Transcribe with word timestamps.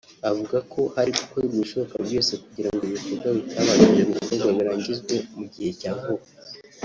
avuga 0.29 0.57
ko 0.73 0.81
hari 0.95 1.11
gukorwa 1.19 1.53
ibishoboka 1.57 1.95
byose 2.07 2.31
kugira 2.43 2.69
ngo 2.73 2.81
ibikorwa 2.89 3.27
bitabashije 3.37 4.03
gukorwa 4.13 4.49
birangizwe 4.57 5.15
mu 5.35 5.43
gihe 5.53 5.69
cya 5.81 5.91
vuba 5.99 6.25